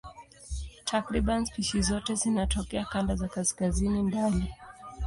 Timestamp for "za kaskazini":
3.15-4.03